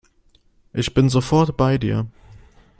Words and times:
Ich 0.73 0.95
bin 0.95 1.09
sofort 1.09 1.55
bei 1.57 1.77
dir. 1.77 2.07